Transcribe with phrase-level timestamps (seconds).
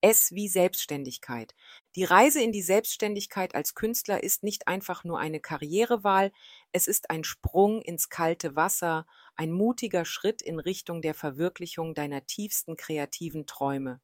[0.00, 1.54] S wie Selbstständigkeit.
[1.96, 6.32] Die Reise in die Selbstständigkeit als Künstler ist nicht einfach nur eine Karrierewahl,
[6.72, 12.26] es ist ein Sprung ins kalte Wasser, ein mutiger Schritt in Richtung der Verwirklichung deiner
[12.26, 14.00] tiefsten kreativen Träume.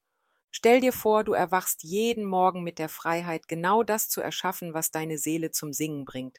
[0.50, 4.90] Stell dir vor, du erwachst jeden Morgen mit der Freiheit, genau das zu erschaffen, was
[4.90, 6.38] deine Seele zum Singen bringt.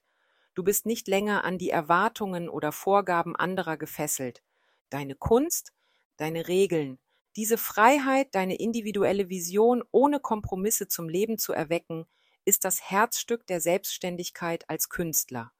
[0.53, 4.41] Du bist nicht länger an die Erwartungen oder Vorgaben anderer gefesselt.
[4.89, 5.73] Deine Kunst,
[6.15, 6.97] deine Regeln,
[7.35, 12.05] diese Freiheit, deine individuelle Vision ohne Kompromisse zum Leben zu erwecken,
[12.45, 15.51] ist das Herzstück der Selbstständigkeit als Künstler.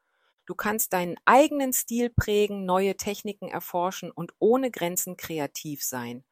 [0.45, 6.23] Du kannst deinen eigenen Stil prägen, neue Techniken erforschen und ohne Grenzen kreativ sein.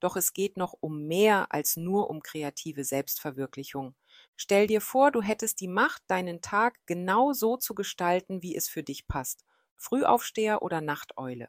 [0.00, 3.94] Doch es geht noch um mehr als nur um kreative Selbstverwirklichung.
[4.36, 8.68] Stell dir vor, du hättest die Macht, deinen Tag genau so zu gestalten, wie es
[8.68, 9.44] für dich passt.
[9.76, 11.48] Frühaufsteher oder Nachteule.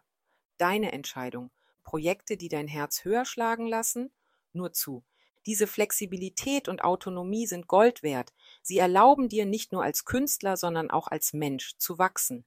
[0.58, 1.52] Deine Entscheidung.
[1.84, 4.12] Projekte, die dein Herz höher schlagen lassen?
[4.52, 5.04] Nur zu.
[5.46, 8.34] Diese Flexibilität und Autonomie sind Gold wert.
[8.62, 12.46] Sie erlauben dir nicht nur als Künstler, sondern auch als Mensch zu wachsen.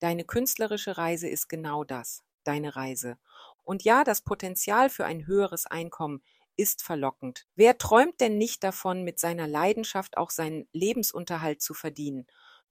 [0.00, 3.18] Deine künstlerische Reise ist genau das, deine Reise.
[3.64, 6.22] Und ja, das Potenzial für ein höheres Einkommen
[6.56, 7.46] ist verlockend.
[7.54, 12.26] Wer träumt denn nicht davon, mit seiner Leidenschaft auch seinen Lebensunterhalt zu verdienen?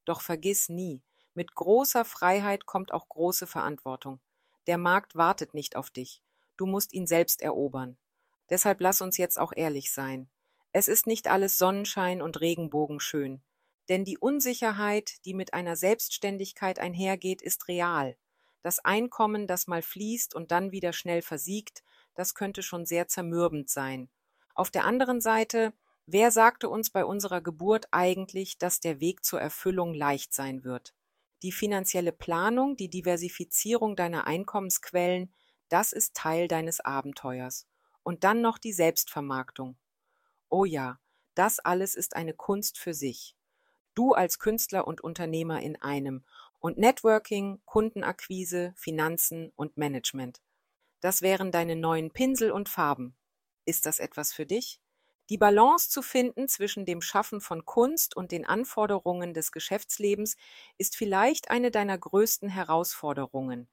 [0.05, 4.19] Doch vergiss nie, mit großer Freiheit kommt auch große Verantwortung.
[4.67, 6.21] Der Markt wartet nicht auf dich.
[6.57, 7.97] Du musst ihn selbst erobern.
[8.49, 10.29] Deshalb lass uns jetzt auch ehrlich sein.
[10.73, 13.41] Es ist nicht alles Sonnenschein und Regenbogen schön.
[13.89, 18.17] Denn die Unsicherheit, die mit einer Selbstständigkeit einhergeht, ist real.
[18.61, 21.83] Das Einkommen, das mal fließt und dann wieder schnell versiegt,
[22.15, 24.09] das könnte schon sehr zermürbend sein.
[24.55, 25.71] Auf der anderen Seite,
[26.05, 30.93] wer sagte uns bei unserer Geburt eigentlich, dass der Weg zur Erfüllung leicht sein wird?
[31.43, 35.33] Die finanzielle Planung, die Diversifizierung deiner Einkommensquellen,
[35.69, 37.67] das ist Teil deines Abenteuers.
[38.03, 39.77] Und dann noch die Selbstvermarktung.
[40.49, 40.99] Oh ja,
[41.35, 43.35] das alles ist eine Kunst für sich.
[43.93, 46.23] Du als Künstler und Unternehmer in einem.
[46.59, 50.41] Und Networking, Kundenakquise, Finanzen und Management.
[51.01, 53.15] Das wären deine neuen Pinsel und Farben.
[53.65, 54.79] Ist das etwas für dich?
[55.29, 60.37] Die Balance zu finden zwischen dem Schaffen von Kunst und den Anforderungen des Geschäftslebens
[60.77, 63.69] ist vielleicht eine deiner größten Herausforderungen.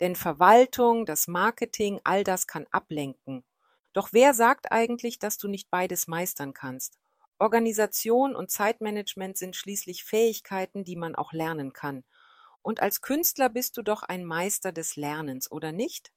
[0.00, 3.44] Denn Verwaltung, das Marketing, all das kann ablenken.
[3.92, 6.98] Doch wer sagt eigentlich, dass du nicht beides meistern kannst?
[7.38, 12.04] Organisation und Zeitmanagement sind schließlich Fähigkeiten, die man auch lernen kann.
[12.62, 16.12] Und als Künstler bist du doch ein Meister des Lernens, oder nicht?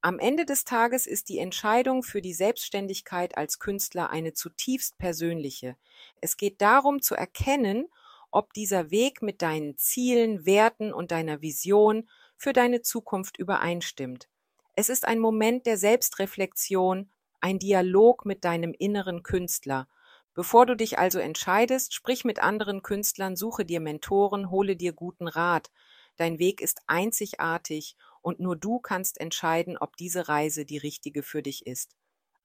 [0.00, 5.76] Am Ende des Tages ist die Entscheidung für die Selbstständigkeit als Künstler eine zutiefst persönliche.
[6.20, 7.88] Es geht darum zu erkennen,
[8.30, 14.28] ob dieser Weg mit deinen Zielen, Werten und deiner Vision für deine Zukunft übereinstimmt.
[14.76, 17.10] Es ist ein Moment der Selbstreflexion,
[17.40, 19.88] ein Dialog mit deinem inneren Künstler.
[20.32, 25.26] Bevor du dich also entscheidest, sprich mit anderen Künstlern, suche dir Mentoren, hole dir guten
[25.26, 25.72] Rat.
[26.16, 31.42] Dein Weg ist einzigartig und nur du kannst entscheiden, ob diese Reise die richtige für
[31.42, 31.96] dich ist.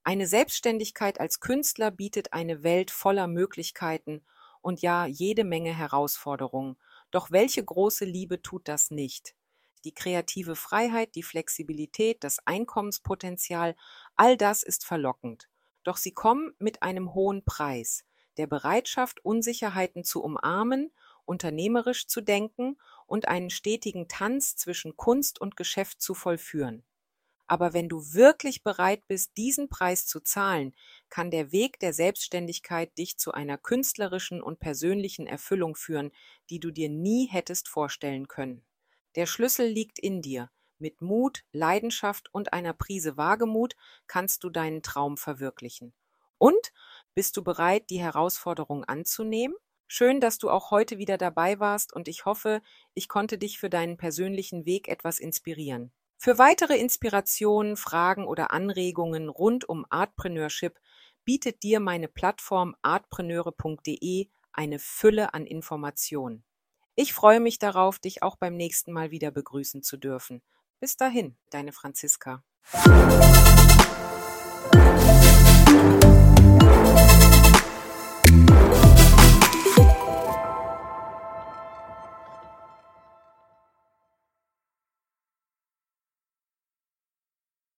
[0.04, 4.22] Eine Selbstständigkeit als Künstler bietet eine Welt voller Möglichkeiten
[4.62, 6.78] und ja jede Menge Herausforderungen.
[7.12, 9.36] Doch welche große Liebe tut das nicht?
[9.86, 13.76] Die kreative Freiheit, die Flexibilität, das Einkommenspotenzial,
[14.16, 15.50] all das ist verlockend.
[15.84, 18.06] Doch sie kommen mit einem hohen Preis,
[18.38, 20.92] der Bereitschaft, Unsicherheiten zu umarmen,
[21.26, 26.84] unternehmerisch zu denken und einen stetigen Tanz zwischen Kunst und Geschäft zu vollführen.
[27.46, 30.74] Aber wenn du wirklich bereit bist, diesen Preis zu zahlen,
[31.10, 36.12] kann der Weg der Selbstständigkeit dich zu einer künstlerischen und persönlichen Erfüllung führen,
[36.50, 38.66] die du dir nie hättest vorstellen können.
[39.16, 40.50] Der Schlüssel liegt in dir.
[40.80, 43.76] Mit Mut, Leidenschaft und einer Prise Wagemut
[44.08, 45.94] kannst du deinen Traum verwirklichen.
[46.38, 46.74] Und
[47.14, 49.56] bist du bereit, die Herausforderung anzunehmen?
[49.96, 52.64] Schön, dass du auch heute wieder dabei warst und ich hoffe,
[52.96, 55.92] ich konnte dich für deinen persönlichen Weg etwas inspirieren.
[56.18, 60.80] Für weitere Inspirationen, Fragen oder Anregungen rund um Artpreneurship
[61.26, 66.44] bietet dir meine Plattform artpreneure.de eine Fülle an Informationen.
[66.96, 70.42] Ich freue mich darauf, dich auch beim nächsten Mal wieder begrüßen zu dürfen.
[70.80, 72.44] Bis dahin, deine Franziska.